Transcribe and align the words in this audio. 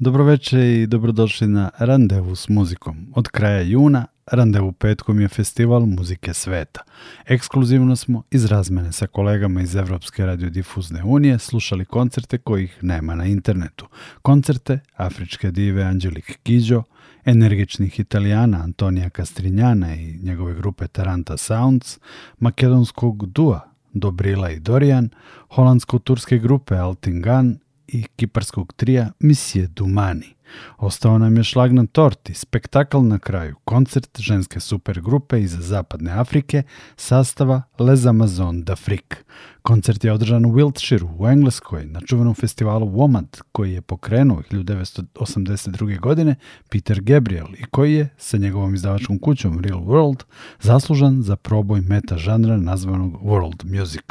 Dobroveče 0.00 0.82
i 0.82 0.86
dobrodošli 0.86 1.48
na 1.48 1.70
Randevu 1.78 2.36
s 2.36 2.48
muzikom. 2.48 3.12
Od 3.14 3.28
kraja 3.28 3.60
juna 3.60 4.06
Randevu 4.26 4.72
petkom 4.72 5.20
je 5.20 5.28
festival 5.28 5.86
muzike 5.86 6.34
sveta. 6.34 6.80
Ekskluzivno 7.26 7.96
smo 7.96 8.22
iz 8.30 8.44
razmene 8.44 8.92
sa 8.92 9.06
kolegama 9.06 9.62
iz 9.62 9.76
Evropske 9.76 10.26
radiodifuzne 10.26 11.04
unije 11.04 11.38
slušali 11.38 11.84
koncerte 11.84 12.38
kojih 12.38 12.78
nema 12.82 13.14
na 13.14 13.24
internetu. 13.24 13.86
Koncerte 14.22 14.78
afričke 14.96 15.50
dive 15.50 15.82
Angelik 15.82 16.38
Kidjo, 16.42 16.82
energičnih 17.24 18.00
italijana 18.00 18.62
Antonija 18.62 19.10
Kastrinjana 19.10 19.94
i 19.94 20.18
njegove 20.22 20.54
grupe 20.54 20.86
Taranta 20.88 21.36
Sounds, 21.36 21.98
makedonskog 22.38 23.26
dua 23.26 23.60
Dobrila 23.92 24.50
i 24.50 24.60
Dorijan, 24.60 25.08
holandsko-turske 25.48 26.38
grupe 26.38 26.76
Altingan 26.76 27.58
i 27.88 28.04
kiparskog 28.16 28.72
trija 28.72 29.12
Misije 29.20 29.66
Dumani. 29.66 30.37
Ostao 30.78 31.18
nam 31.18 31.36
je 31.36 31.44
šlag 31.44 31.72
na 31.72 31.86
torti, 31.86 32.34
spektakl 32.34 32.98
na 32.98 33.18
kraju, 33.18 33.56
koncert 33.64 34.20
ženske 34.20 34.60
supergrupe 34.60 35.40
iz 35.40 35.56
Zapadne 35.60 36.12
Afrike, 36.12 36.62
sastava 36.96 37.62
Les 37.78 38.06
Amazon 38.06 38.64
d'Afrique. 38.64 39.16
Koncert 39.62 40.04
je 40.04 40.12
održan 40.12 40.46
u 40.46 40.48
Wiltshire 40.48 41.08
u 41.18 41.28
Engleskoj 41.28 41.86
na 41.86 42.00
čuvenom 42.00 42.34
festivalu 42.34 42.86
WOMAD 42.86 43.40
koji 43.52 43.72
je 43.72 43.80
pokrenuo 43.80 44.42
1982. 44.50 46.00
godine 46.00 46.34
Peter 46.70 47.00
Gabriel 47.00 47.46
i 47.58 47.64
koji 47.64 47.94
je 47.94 48.08
sa 48.16 48.36
njegovom 48.36 48.74
izdavačkom 48.74 49.18
kućom 49.18 49.60
Real 49.60 49.80
World 49.80 50.22
zaslužan 50.60 51.22
za 51.22 51.36
proboj 51.36 51.80
meta 51.80 52.16
žanra 52.16 52.56
nazvanog 52.56 53.22
World 53.22 53.78
Music. 53.78 54.02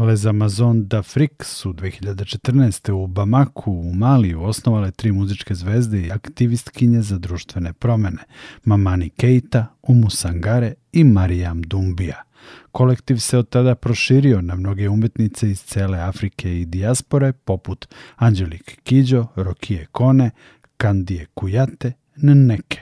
Les 0.00 0.24
Amazon 0.24 0.84
d'Afrique 0.84 1.44
su 1.44 1.72
2014. 1.72 2.92
u 2.92 3.06
Bamaku 3.06 3.72
u 3.72 3.94
Maliju 3.94 4.42
osnovale 4.42 4.90
tri 4.90 5.12
muzičke 5.12 5.54
zvezde 5.54 5.81
i 5.82 6.10
aktivistkinje 6.10 7.02
za 7.02 7.18
društvene 7.18 7.72
promene 7.72 8.22
Mamani 8.64 9.10
Keita, 9.10 9.66
Umu 9.82 10.10
Sangare 10.10 10.74
i 10.92 11.04
Marijam 11.04 11.62
Dumbija– 11.62 12.22
Kolektiv 12.72 13.16
se 13.16 13.38
od 13.38 13.48
tada 13.48 13.74
proširio 13.74 14.40
na 14.40 14.54
mnoge 14.54 14.88
umetnice 14.88 15.50
iz 15.50 15.62
cele 15.62 15.98
Afrike 15.98 16.60
i 16.60 16.64
dijaspore, 16.64 17.32
poput 17.32 17.94
Angelik 18.16 18.80
Kidjo, 18.82 19.26
Rokije 19.36 19.86
Kone, 19.92 20.30
Kandije 20.76 21.26
Kujate, 21.34 21.92
Nneke. 22.16 22.80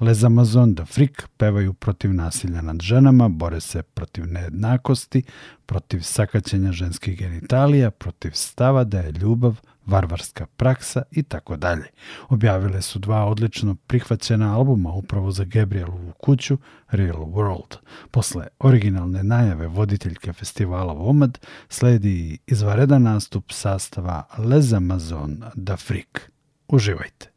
Les 0.00 0.24
Amazon 0.24 0.74
d'Afrique 0.74 1.26
pevaju 1.36 1.72
protiv 1.72 2.14
nasilja 2.14 2.62
nad 2.62 2.80
ženama, 2.80 3.28
bore 3.28 3.60
se 3.60 3.82
protiv 3.82 4.26
nejednakosti, 4.26 5.22
protiv 5.66 6.00
sakaćenja 6.00 6.72
ženskih 6.72 7.18
genitalija, 7.18 7.90
protiv 7.90 8.30
stava 8.34 8.84
da 8.84 9.00
je 9.00 9.12
ljubav 9.12 9.60
varvarska 9.86 10.46
praksa 10.46 11.02
i 11.10 11.22
tako 11.22 11.56
dalje. 11.56 11.84
Objavile 12.28 12.82
su 12.82 12.98
dva 12.98 13.24
odlično 13.24 13.76
prihvaćena 13.86 14.56
albuma 14.56 14.92
upravo 14.92 15.30
za 15.30 15.44
Gabrielovu 15.44 16.12
kuću 16.20 16.58
Real 16.90 17.24
World. 17.24 17.76
Posle 18.10 18.46
originalne 18.58 19.22
najave 19.22 19.66
voditeljke 19.66 20.32
festivala 20.32 20.92
Vomad 20.92 21.38
sledi 21.68 22.38
izvaredan 22.46 23.02
nastup 23.02 23.52
sastava 23.52 24.24
Les 24.38 24.72
Amazon 24.72 25.44
d'Afrique. 25.54 26.20
Uživajte! 26.68 27.32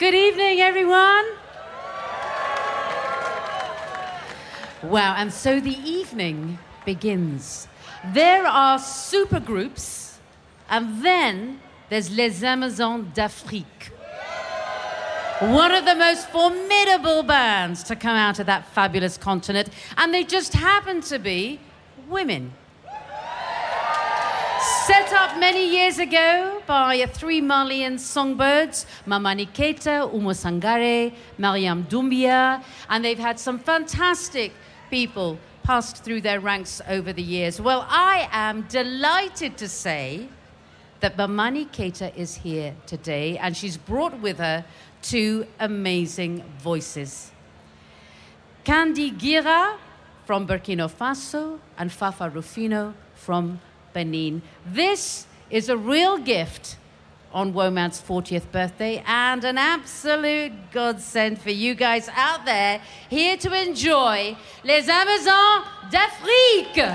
Good 0.00 0.14
evening, 0.14 0.60
everyone. 0.60 1.44
Wow, 4.82 5.14
and 5.16 5.32
so 5.32 5.60
the 5.60 5.76
evening 5.86 6.58
begins. 6.84 7.68
There 8.12 8.46
are 8.46 8.78
supergroups, 8.78 10.16
and 10.68 11.02
then 11.02 11.60
there's 11.88 12.10
Les 12.10 12.42
Amazones 12.42 13.14
d'Afrique. 13.14 13.92
One 15.40 15.72
of 15.72 15.86
the 15.86 15.94
most 15.94 16.28
formidable 16.28 17.22
bands 17.22 17.82
to 17.84 17.96
come 17.96 18.14
out 18.14 18.38
of 18.38 18.46
that 18.46 18.66
fabulous 18.68 19.16
continent, 19.16 19.70
and 19.96 20.12
they 20.12 20.22
just 20.22 20.52
happen 20.52 21.00
to 21.02 21.18
be 21.18 21.60
women. 22.08 22.52
Set 24.86 25.12
up 25.14 25.38
many 25.38 25.66
years 25.66 25.98
ago 25.98 26.62
by 26.66 27.06
three 27.06 27.40
Malian 27.40 27.98
songbirds, 27.98 28.86
Mamani 29.06 29.48
Keita, 29.48 30.12
Oumou 30.12 30.34
Sangaré, 30.34 31.14
Mariam 31.38 31.84
Doumbia, 31.84 32.62
and 32.90 33.02
they've 33.02 33.18
had 33.18 33.40
some 33.40 33.58
fantastic 33.58 34.52
people 34.90 35.38
passed 35.64 36.04
through 36.04 36.20
their 36.20 36.40
ranks 36.40 36.80
over 36.88 37.12
the 37.12 37.22
years. 37.22 37.60
Well, 37.60 37.86
I 37.88 38.28
am 38.30 38.62
delighted 38.68 39.56
to 39.56 39.68
say 39.68 40.28
that 41.00 41.16
Mamani 41.16 41.66
Keita 41.70 42.14
is 42.14 42.36
here 42.36 42.76
today, 42.86 43.38
and 43.38 43.56
she's 43.56 43.76
brought 43.76 44.20
with 44.20 44.38
her 44.38 44.64
two 45.02 45.46
amazing 45.58 46.44
voices. 46.58 47.32
Kandy 48.64 49.10
Guira 49.10 49.76
from 50.26 50.46
Burkina 50.46 50.90
Faso 50.90 51.58
and 51.76 51.90
Fafa 51.90 52.30
Ruffino 52.30 52.94
from 53.14 53.60
Benin. 53.92 54.42
This 54.66 55.26
is 55.50 55.68
a 55.68 55.76
real 55.76 56.18
gift 56.18 56.76
on 57.34 57.52
Womad's 57.52 58.00
40th 58.00 58.50
birthday 58.52 59.02
and 59.06 59.44
an 59.44 59.58
absolute 59.58 60.52
godsend 60.70 61.40
for 61.40 61.50
you 61.50 61.74
guys 61.74 62.08
out 62.14 62.46
there 62.46 62.80
here 63.10 63.36
to 63.36 63.52
enjoy 63.52 64.36
Les 64.64 64.88
Amazones 64.88 65.64
d'Afrique. 65.90 66.88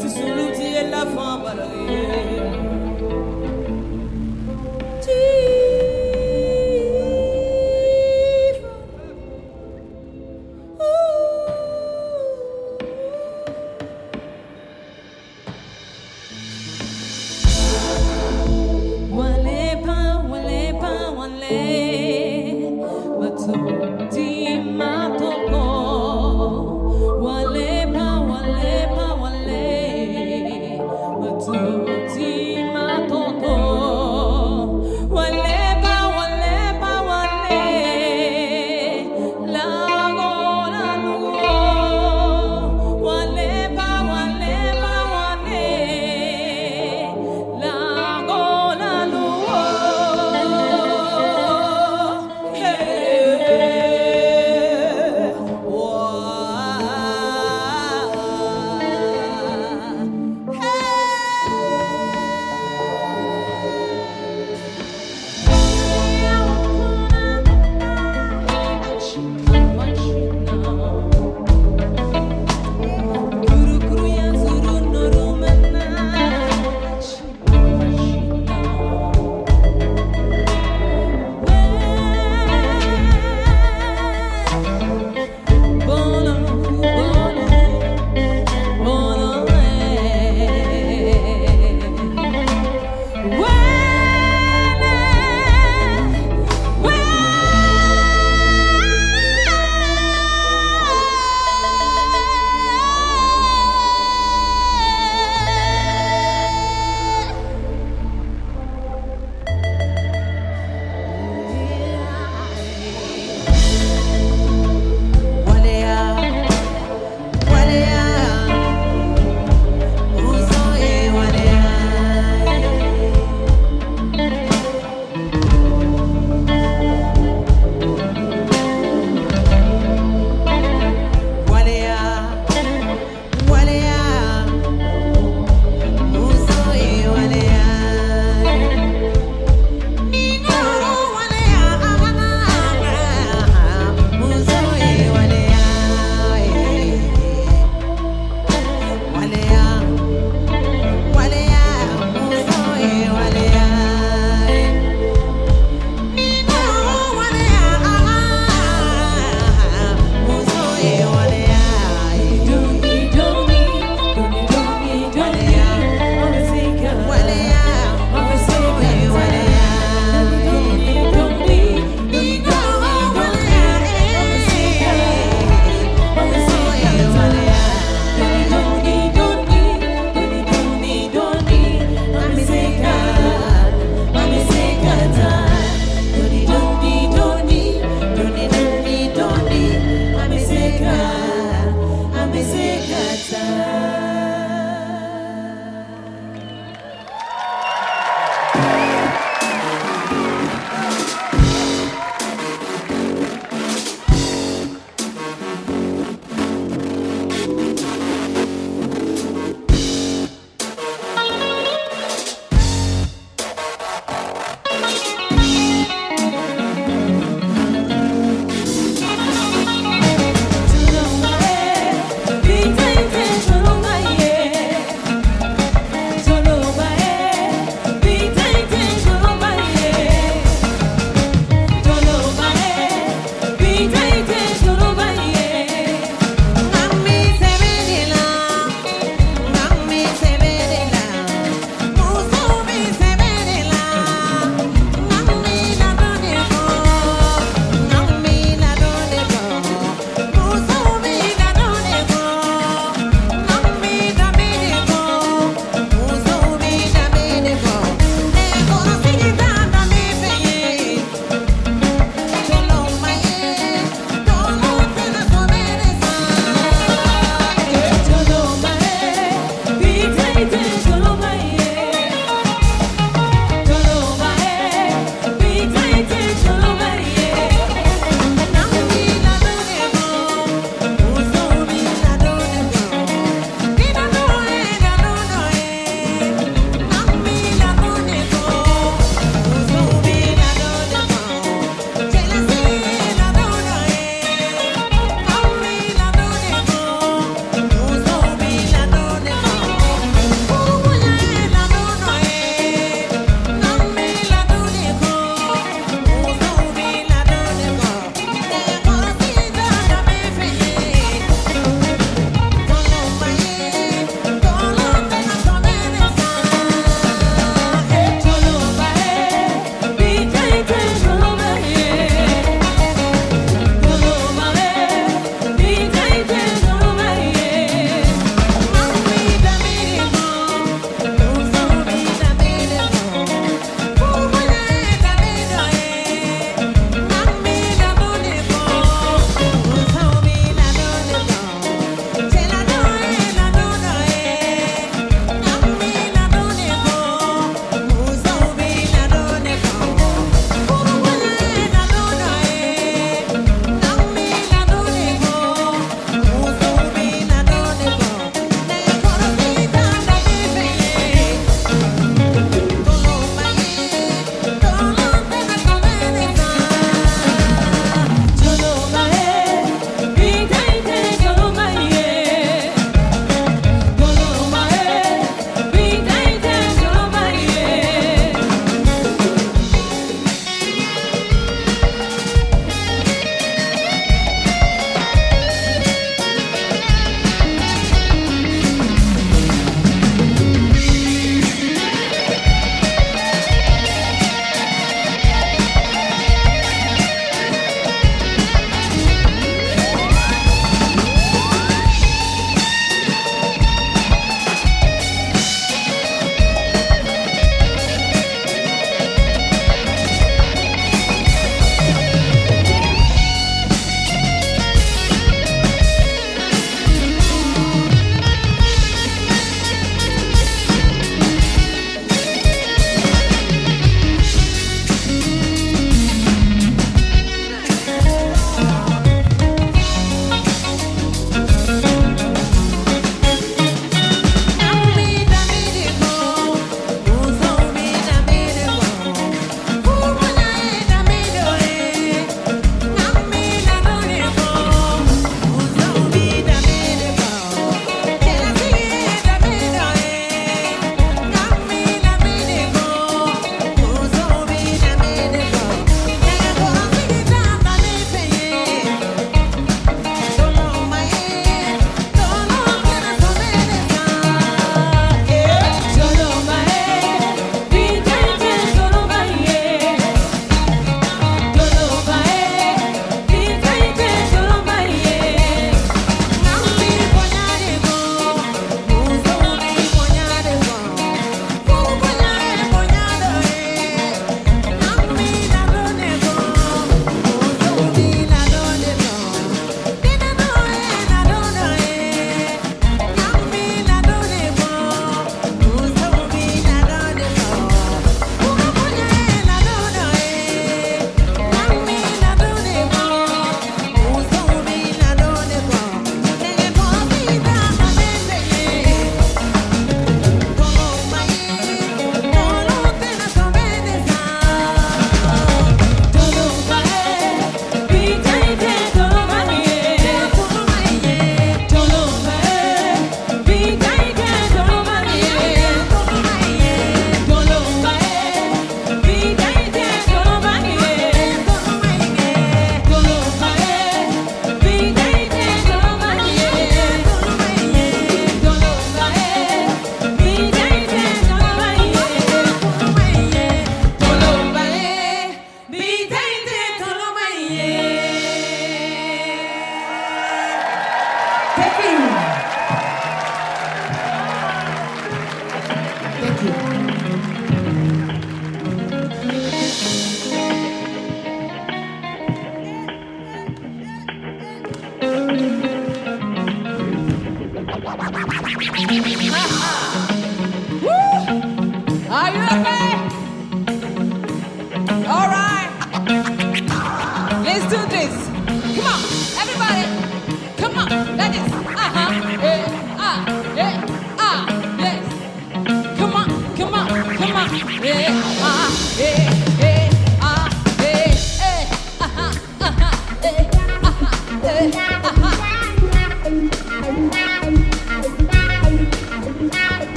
tu 0.00 0.08
suluti 0.08 0.74
e 0.74 0.88
la 0.88 1.04
fambala 1.14 2.37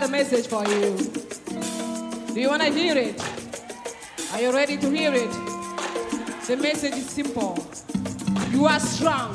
got 0.00 0.08
a 0.10 0.12
message 0.12 0.46
for 0.46 0.62
you. 0.68 0.94
Do 2.34 2.38
you 2.38 2.50
want 2.50 2.60
to 2.60 2.70
hear 2.70 2.94
it? 2.98 3.18
Are 4.34 4.42
you 4.42 4.52
ready 4.52 4.76
to 4.76 4.90
hear 4.90 5.10
it? 5.14 5.30
The 6.46 6.58
message 6.60 6.92
is 6.92 7.08
simple. 7.08 7.66
You 8.50 8.66
are 8.66 8.78
strong. 8.78 9.34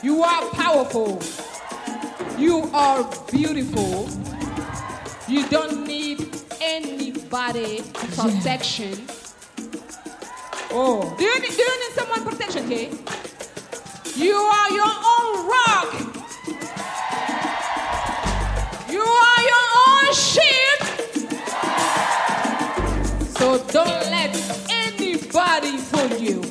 You 0.00 0.22
are 0.22 0.48
powerful. 0.50 1.20
You 2.38 2.70
are 2.72 3.02
beautiful. 3.32 4.08
You 5.26 5.44
don't 5.48 5.84
need 5.88 6.30
anybody 6.60 7.82
protection. 8.14 8.94
Oh, 10.70 11.12
do 11.18 11.24
you 11.24 11.40
need, 11.40 11.50
do 11.50 11.62
you 11.62 11.88
need 11.88 11.94
someone 11.96 12.22
protection 12.22 12.70
here? 12.70 12.90
You 14.14 14.36
are 14.36 14.70
your 14.70 14.86
own 14.86 15.48
rock. 15.48 16.05
Don't 23.58 24.10
let 24.10 24.34
anybody 24.70 25.78
fool 25.78 26.18
you. 26.18 26.45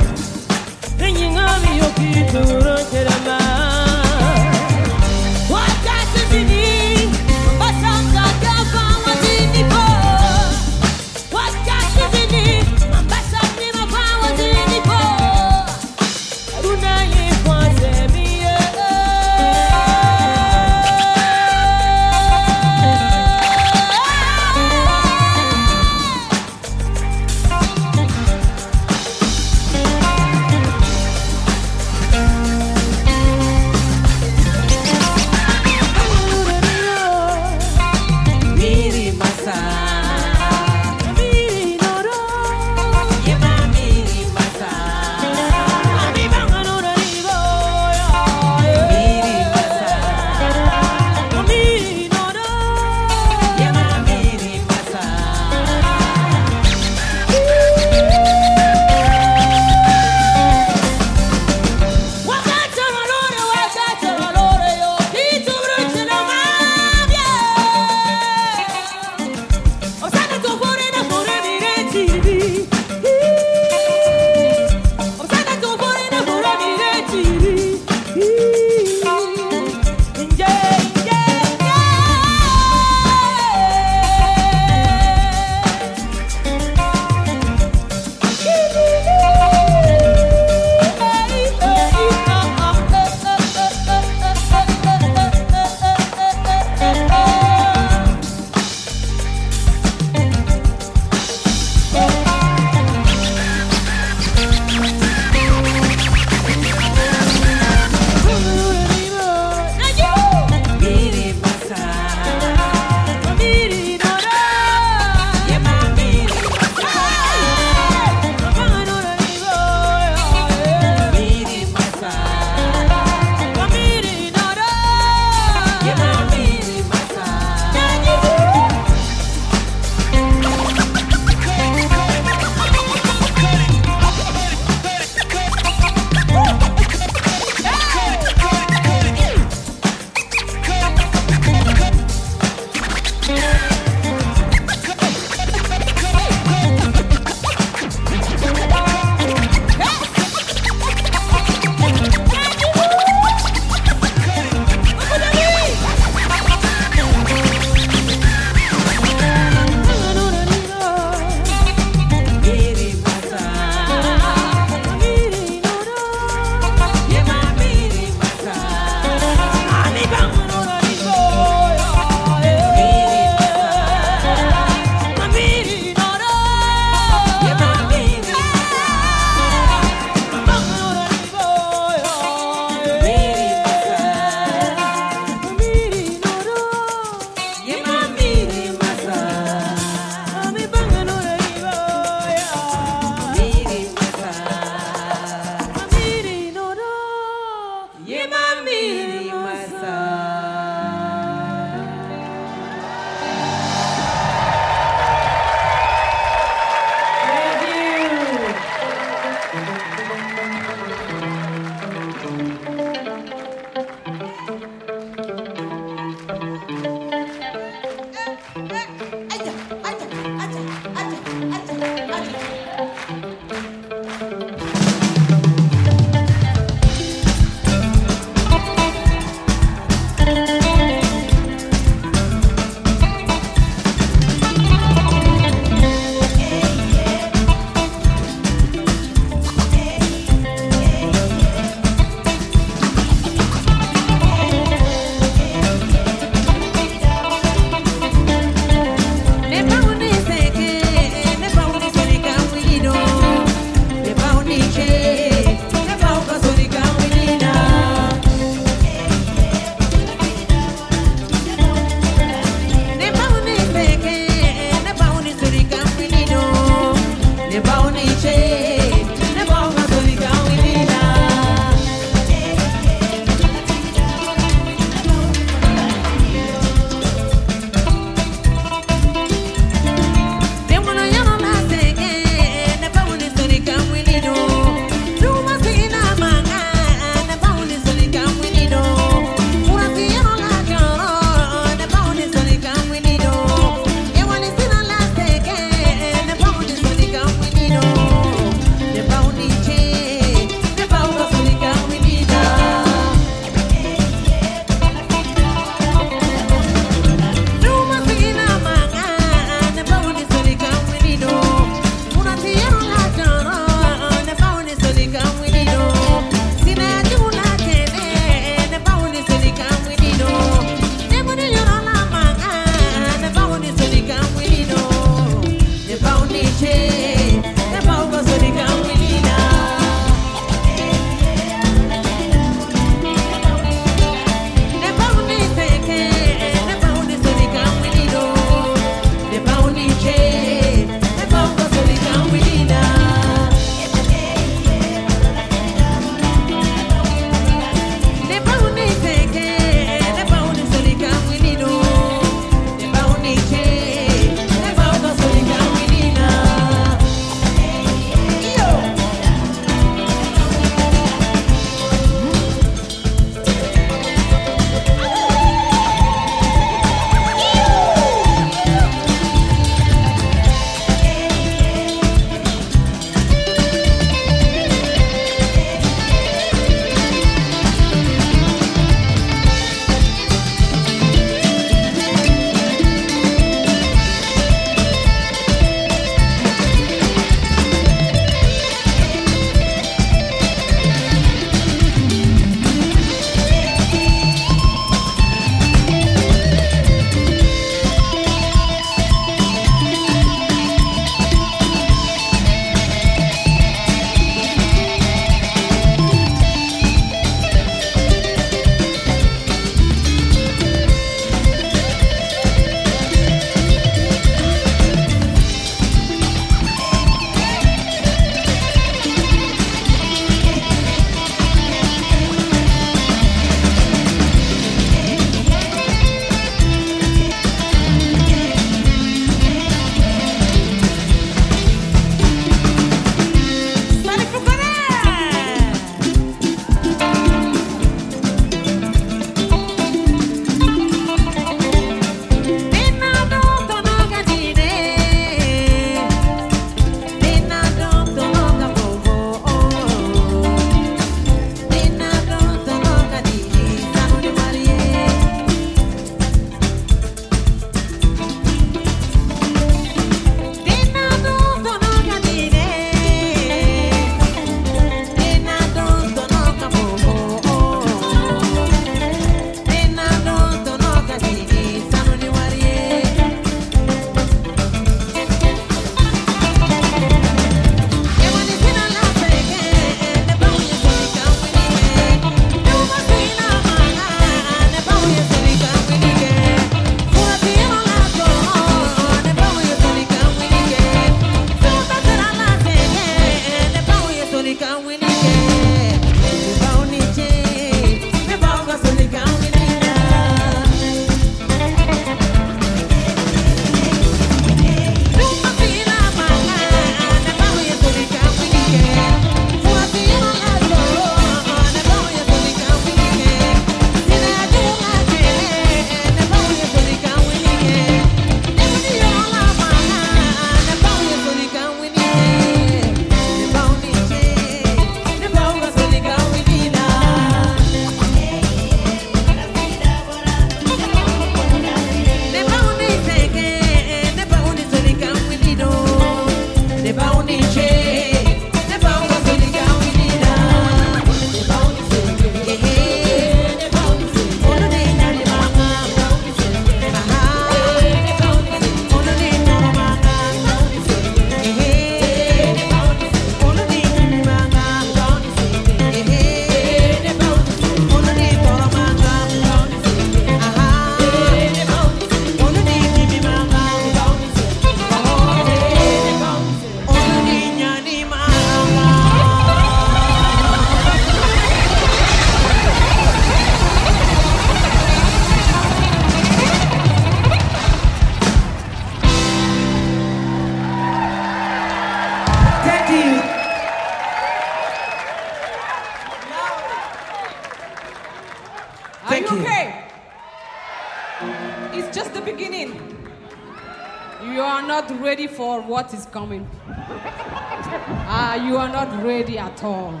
For 595.52 595.60
what 595.60 595.92
is 595.92 596.06
coming. 596.06 596.48
Ah, 596.64 598.36
you 598.36 598.56
are 598.56 598.70
not 598.70 599.04
ready 599.04 599.36
at 599.38 599.62
all. 599.62 600.00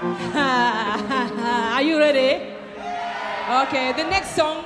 are 1.76 1.82
you 1.82 1.98
ready? 1.98 2.54
Okay, 3.62 3.92
the 3.92 4.04
next 4.08 4.30
song 4.34 4.64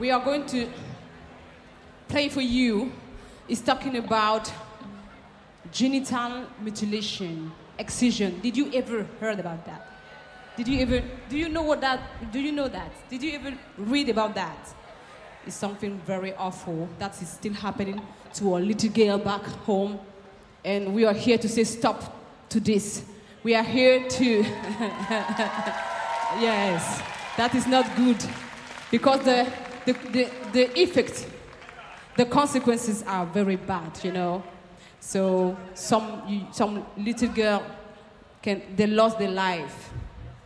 we 0.00 0.10
are 0.10 0.18
going 0.24 0.44
to 0.46 0.68
play 2.08 2.28
for 2.28 2.40
you 2.40 2.90
is 3.46 3.60
talking 3.60 3.96
about 3.96 4.52
genital 5.70 6.44
mutilation, 6.60 7.52
excision. 7.78 8.40
Did 8.40 8.56
you 8.56 8.72
ever 8.74 9.06
heard 9.20 9.38
about 9.38 9.64
that? 9.66 9.86
Did 10.56 10.66
you 10.66 10.80
ever 10.80 11.00
do 11.30 11.38
you 11.38 11.48
know 11.48 11.62
what 11.62 11.80
that 11.80 12.00
do 12.32 12.40
you 12.40 12.50
know 12.50 12.66
that? 12.66 12.90
Did 13.08 13.22
you 13.22 13.34
ever 13.34 13.52
read 13.78 14.08
about 14.08 14.34
that? 14.34 14.74
It's 15.46 15.54
something 15.54 16.00
very 16.04 16.34
awful 16.34 16.88
that 16.98 17.22
is 17.22 17.28
still 17.28 17.54
happening 17.54 18.00
to 18.34 18.56
a 18.56 18.58
little 18.58 18.90
girl 18.90 19.18
back 19.18 19.42
home. 19.66 19.98
And 20.64 20.94
we 20.94 21.04
are 21.04 21.14
here 21.14 21.38
to 21.38 21.48
say 21.48 21.64
stop 21.64 22.48
to 22.50 22.60
this. 22.60 23.04
We 23.42 23.54
are 23.54 23.64
here 23.64 24.08
to 24.08 24.44
Yes, 26.40 27.02
that 27.36 27.54
is 27.54 27.66
not 27.66 27.94
good. 27.96 28.16
Because 28.90 29.20
the 29.24 29.52
the, 29.84 29.92
the, 29.92 30.30
the 30.52 30.80
effect, 30.80 31.26
the 32.16 32.24
consequences 32.24 33.02
are 33.06 33.26
very 33.26 33.56
bad, 33.56 33.98
you 34.02 34.12
know. 34.12 34.42
So 35.00 35.56
some 35.74 36.48
some 36.52 36.86
little 36.96 37.28
girl 37.28 37.62
can 38.40 38.62
they 38.76 38.86
lost 38.86 39.18
their 39.18 39.30
life 39.30 39.90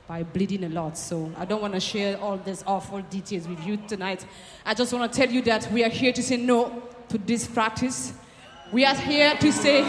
by 0.09 0.23
bleeding 0.23 0.65
a 0.65 0.69
lot. 0.69 0.97
So 0.97 1.31
I 1.37 1.45
don't 1.45 1.61
want 1.61 1.75
to 1.75 1.81
share 1.81 2.19
all 2.19 2.37
these 2.39 2.65
awful 2.67 3.03
details 3.03 3.47
with 3.47 3.65
you 3.67 3.77
tonight. 3.77 4.25
I 4.65 4.75
just 4.75 4.93
want 4.93 5.13
to 5.13 5.19
tell 5.19 5.33
you 5.33 5.43
that 5.43 5.71
we 5.71 5.85
are 5.85 5.91
here 5.91 6.13
to 6.13 6.23
say 6.23 6.37
no 6.37 6.83
to 7.09 7.19
this 7.19 7.47
practice. 7.47 8.13
We 8.73 8.85
are 8.85 8.95
here 8.95 9.37
to 9.37 9.53
say 9.53 9.83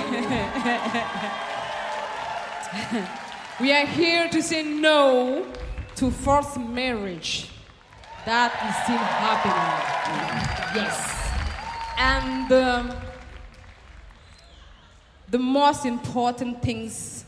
we 3.59 3.71
are 3.71 3.85
here 3.85 4.27
to 4.29 4.41
say 4.41 4.63
no 4.63 5.45
to 5.95 6.11
forced 6.11 6.59
marriage. 6.59 7.49
That 8.25 8.51
is 8.69 8.75
still 8.83 8.97
happening. 8.97 10.75
Yes. 10.75 11.15
And 11.97 12.51
um, 12.51 12.91
the 15.29 15.39
most 15.39 15.85
important 15.85 16.61
things 16.61 17.23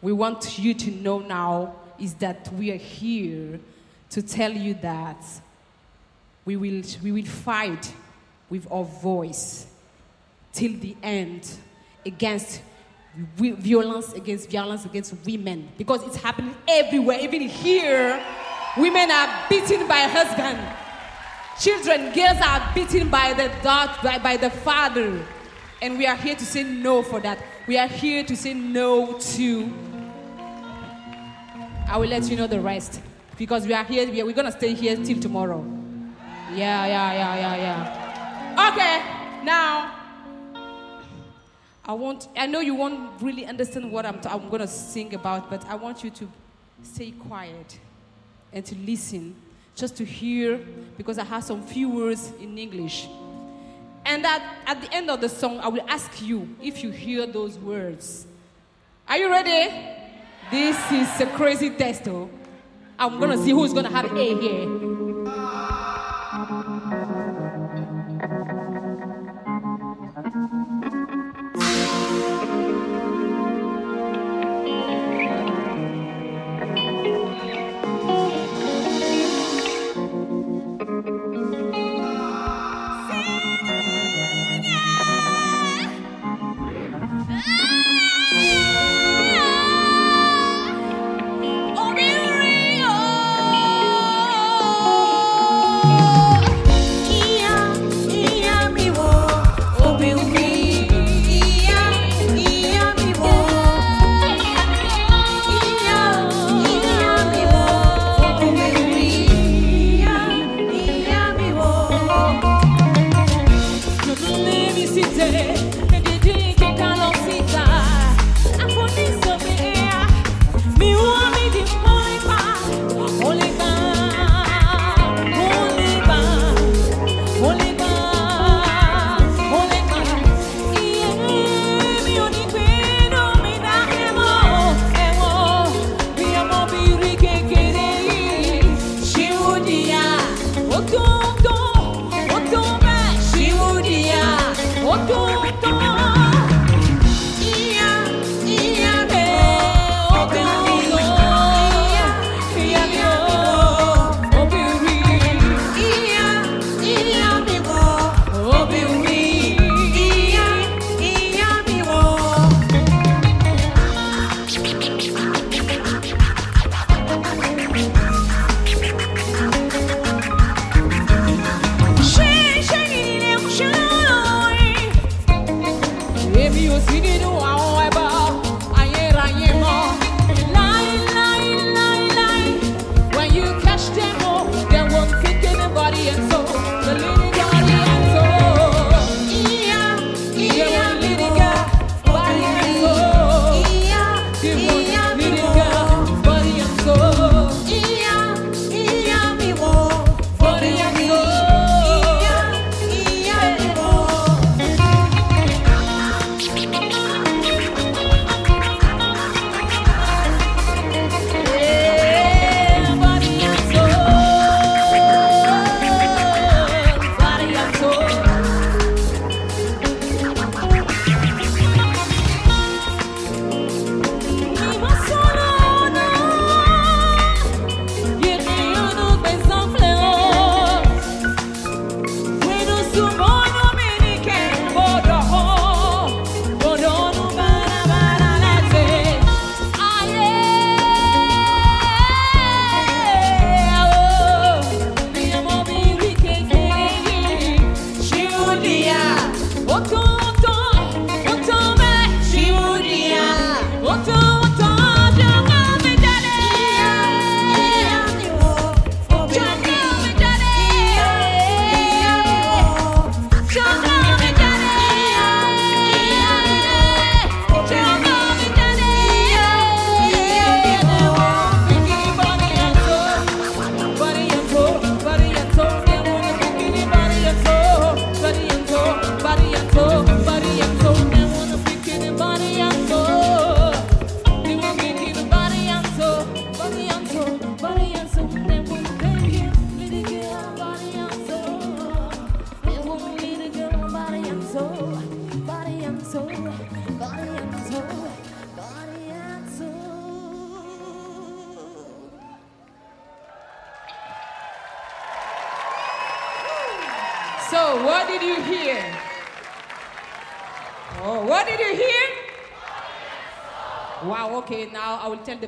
we 0.00 0.12
want 0.12 0.58
you 0.58 0.72
to 0.74 0.90
know 0.90 1.18
now 1.18 1.74
is 1.98 2.14
that 2.14 2.52
we 2.54 2.70
are 2.70 2.76
here 2.76 3.60
to 4.10 4.22
tell 4.22 4.52
you 4.52 4.74
that 4.74 5.16
we 6.44 6.56
will, 6.56 6.82
we 7.02 7.12
will 7.12 7.24
fight 7.24 7.92
with 8.50 8.70
our 8.70 8.84
voice 8.84 9.66
till 10.52 10.72
the 10.78 10.96
end 11.02 11.48
against 12.04 12.62
violence 13.36 14.12
against 14.12 14.50
violence 14.50 14.84
against 14.84 15.14
women 15.24 15.68
because 15.78 16.02
it's 16.06 16.16
happening 16.16 16.54
everywhere 16.68 17.18
even 17.20 17.40
here 17.40 18.22
women 18.76 19.10
are 19.10 19.48
beaten 19.48 19.88
by 19.88 20.00
husband 20.00 20.58
children 21.58 22.12
girls 22.12 22.38
are 22.44 22.74
beaten 22.74 23.08
by 23.08 23.32
the 23.32 23.48
dad 23.62 23.96
by, 24.02 24.18
by 24.18 24.36
the 24.36 24.50
father 24.50 25.18
and 25.80 25.96
we 25.96 26.06
are 26.06 26.16
here 26.16 26.34
to 26.34 26.44
say 26.44 26.62
no 26.62 27.02
for 27.02 27.18
that 27.20 27.38
we 27.66 27.78
are 27.78 27.88
here 27.88 28.22
to 28.22 28.36
say 28.36 28.52
no 28.52 29.18
to 29.18 29.72
I 31.88 31.98
will 31.98 32.08
let 32.08 32.28
you 32.28 32.36
know 32.36 32.48
the 32.48 32.60
rest. 32.60 33.00
Because 33.38 33.66
we 33.66 33.74
are 33.74 33.84
here, 33.84 34.06
we're 34.10 34.32
going 34.32 34.46
to 34.46 34.52
stay 34.52 34.74
here 34.74 34.96
till 34.96 35.20
tomorrow. 35.20 35.64
Yeah, 36.52 36.86
yeah, 36.86 37.12
yeah, 37.12 37.36
yeah, 37.36 37.56
yeah. 37.56 38.05
Okay, 38.58 39.02
now, 39.44 39.94
I 41.84 41.92
want, 41.92 42.28
I 42.34 42.46
know 42.46 42.60
you 42.60 42.74
won't 42.74 43.20
really 43.20 43.44
understand 43.44 43.92
what 43.92 44.06
I'm, 44.06 44.18
t- 44.18 44.30
I'm 44.30 44.50
to 44.50 44.66
sing 44.66 45.14
about, 45.14 45.50
but 45.50 45.64
I 45.66 45.74
want 45.74 46.02
you 46.02 46.08
to 46.10 46.28
stay 46.82 47.10
quiet 47.10 47.78
and 48.54 48.64
to 48.64 48.74
listen, 48.76 49.36
just 49.74 49.96
to 49.98 50.06
hear, 50.06 50.58
because 50.96 51.18
I 51.18 51.24
have 51.24 51.44
some 51.44 51.62
few 51.62 51.90
words 51.90 52.32
in 52.40 52.56
English. 52.56 53.06
And 54.06 54.24
at, 54.24 54.42
at 54.66 54.80
the 54.80 54.92
end 54.94 55.10
of 55.10 55.20
the 55.20 55.28
song, 55.28 55.60
I 55.60 55.68
will 55.68 55.84
ask 55.86 56.22
you 56.22 56.56
if 56.62 56.82
you 56.82 56.90
hear 56.90 57.26
those 57.26 57.58
words. 57.58 58.26
Are 59.06 59.18
you 59.18 59.30
ready? 59.30 59.70
This 60.50 60.76
is 60.92 61.20
a 61.20 61.26
crazy 61.26 61.70
test, 61.70 62.04
though. 62.04 62.30
I'm 62.98 63.20
gonna 63.20 63.36
see 63.36 63.50
who's 63.50 63.74
gonna 63.74 63.90
have 63.90 64.16
A 64.16 64.40
here. 64.40 65.05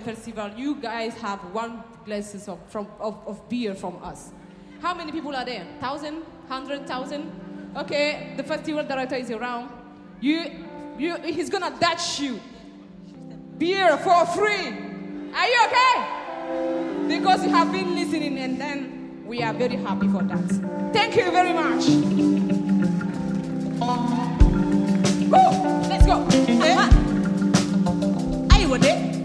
Festival 0.09 0.50
you 0.56 0.74
guys 0.76 1.12
have 1.20 1.38
one 1.52 1.82
glasses 2.06 2.48
of, 2.48 2.59
from, 2.70 2.86
of, 2.98 3.14
of 3.26 3.46
beer 3.50 3.74
from 3.74 4.02
us. 4.02 4.30
How 4.80 4.94
many 4.94 5.12
people 5.12 5.36
are 5.36 5.44
there? 5.44 5.66
Thousand? 5.80 6.22
Hundred 6.48 6.86
thousand? 6.86 7.30
Okay, 7.76 8.32
the 8.38 8.42
festival 8.42 8.82
director 8.84 9.16
is 9.16 9.30
around. 9.30 9.68
You, 10.22 10.50
you, 10.98 11.16
he's 11.16 11.50
gonna 11.50 11.76
dash 11.78 12.20
you 12.20 12.40
beer 13.59 13.98
for 13.98 14.24
free. 14.26 14.68
Are 15.34 15.48
you 15.52 15.61
okay? 15.66 15.94
Because 17.06 17.44
you 17.44 17.50
have 17.50 17.70
been 17.70 17.94
listening 17.94 18.38
and 18.38 18.59
then 18.59 19.24
we 19.26 19.42
are 19.42 19.52
very 19.52 19.76
happy 19.76 20.09
for 20.09 20.22
that. 20.22 20.48
Thank 20.94 21.16
you 21.16 21.30
very 21.30 21.52
much. 21.52 21.84
Woo, 25.32 25.48
let's 25.90 26.06
go. 26.06 26.16
Aha. 26.64 26.88
Aiwa 28.56 28.80
dai. 28.80 29.17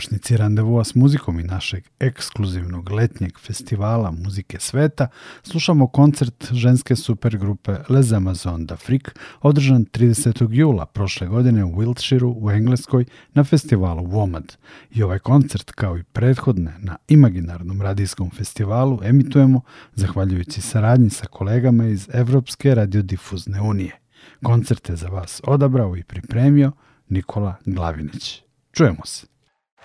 Završnici 0.00 0.36
randevua 0.36 0.84
s 0.84 0.94
muzikom 0.94 1.40
i 1.40 1.42
našeg 1.42 1.84
ekskluzivnog 1.98 2.90
letnjeg 2.90 3.38
festivala 3.38 4.10
muzike 4.10 4.60
sveta 4.60 5.08
slušamo 5.42 5.86
koncert 5.86 6.52
ženske 6.52 6.96
supergrupe 6.96 7.76
Les 7.88 8.12
Amazon 8.12 8.66
d'Afrique 8.66 9.10
održan 9.40 9.84
30. 9.84 10.48
jula 10.50 10.86
prošle 10.86 11.26
godine 11.26 11.64
u 11.64 11.72
Wiltshireu 11.72 12.34
u 12.36 12.50
Engleskoj 12.50 13.04
na 13.34 13.44
festivalu 13.44 14.06
WOMAD. 14.06 14.56
I 14.90 15.02
ovaj 15.02 15.18
koncert 15.18 15.70
kao 15.70 15.98
i 15.98 16.02
prethodne 16.02 16.74
na 16.78 16.96
imaginarnom 17.08 17.82
radijskom 17.82 18.30
festivalu 18.30 19.00
emitujemo 19.04 19.60
zahvaljujući 19.94 20.60
saradnji 20.60 21.10
sa 21.10 21.26
kolegama 21.26 21.86
iz 21.86 22.08
Evropske 22.12 22.74
radiodifuzne 22.74 23.60
unije. 23.60 24.00
Koncerte 24.42 24.96
za 24.96 25.08
vas 25.08 25.40
odabrao 25.44 25.96
i 25.96 26.04
pripremio 26.04 26.72
Nikola 27.08 27.54
Glavinić. 27.66 28.42
Čujemo 28.72 29.04
se. 29.04 29.29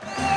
On 0.04 0.34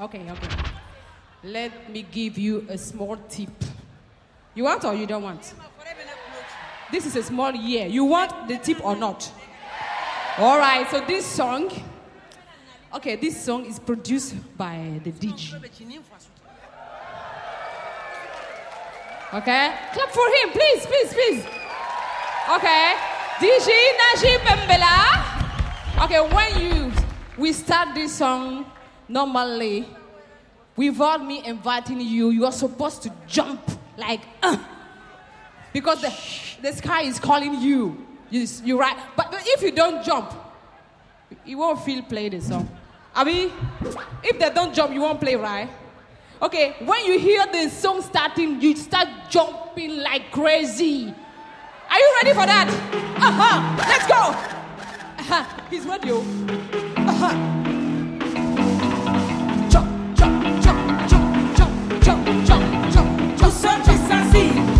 Okay. 0.00 0.30
Okay. 0.30 0.48
let 1.44 1.90
me 1.90 2.02
give 2.10 2.38
you 2.38 2.66
a 2.70 2.78
small 2.78 3.16
tip. 3.28 3.50
You 4.54 4.64
want 4.64 4.84
or 4.84 4.94
you 4.94 5.06
don't 5.06 5.22
want? 5.22 5.54
This 6.90 7.06
is 7.06 7.16
a 7.16 7.22
small 7.22 7.52
year. 7.52 7.86
You 7.86 8.04
want 8.04 8.48
the 8.48 8.56
tip 8.56 8.84
or 8.84 8.96
not? 8.96 9.30
All 10.38 10.58
right, 10.58 10.88
so 10.90 11.00
this 11.00 11.24
song, 11.26 11.70
okay, 12.94 13.16
this 13.16 13.44
song 13.44 13.66
is 13.66 13.78
produced 13.78 14.34
by 14.56 15.00
the 15.04 15.12
DJ. 15.12 15.54
Okay, 19.34 19.74
clap 19.92 20.10
for 20.10 20.26
him, 20.28 20.50
please, 20.50 20.86
please, 20.86 21.12
please. 21.12 21.44
Okay, 22.56 22.94
DJ 23.38 23.68
Najib 23.98 24.40
Mbela. 24.40 26.04
Okay, 26.04 26.20
when 26.34 26.60
you 26.60 26.92
we 27.36 27.52
start 27.52 27.94
this 27.94 28.14
song 28.14 28.64
normally, 29.08 29.86
without 30.76 31.24
me 31.24 31.44
inviting 31.44 32.00
you, 32.00 32.30
you 32.30 32.44
are 32.44 32.52
supposed 32.52 33.02
to 33.02 33.12
jump 33.26 33.60
like, 33.96 34.20
uh, 34.42 34.56
because 35.72 36.00
the, 36.00 36.12
the 36.62 36.72
sky 36.76 37.02
is 37.02 37.18
calling 37.18 37.60
you. 37.60 38.06
You, 38.30 38.46
you 38.64 38.78
right, 38.78 38.96
but, 39.16 39.28
if 39.32 39.62
you 39.62 39.70
don't 39.70 40.04
jump, 40.04 40.32
you 41.44 41.58
won't 41.58 41.80
feel 41.80 42.02
play 42.02 42.28
the 42.28 42.40
song. 42.40 42.68
I 43.14 43.22
mean, 43.24 43.52
if 44.22 44.38
they 44.38 44.50
don't 44.50 44.74
jump, 44.74 44.92
you 44.92 45.00
won't 45.00 45.20
play, 45.20 45.36
right? 45.36 45.68
Okay, 46.42 46.74
when 46.84 47.04
you 47.06 47.18
hear 47.18 47.46
the 47.46 47.68
song 47.70 48.02
starting, 48.02 48.60
you 48.60 48.74
start 48.76 49.08
jumping 49.30 49.98
like 49.98 50.32
crazy. 50.32 51.14
Are 51.88 51.98
you 51.98 52.14
ready 52.22 52.30
for 52.30 52.46
that? 52.46 52.68
Uh 53.16 53.30
huh. 53.30 53.76
Let's 53.88 54.06
go. 54.06 54.14
Uh-huh. 54.14 55.60
He's 55.70 55.86
ready. 55.86 56.10
oh. 56.10 56.24
Uh-huh. 56.96 57.63
se 63.64 63.68
eu 63.68 63.78
dissesse 63.78 64.73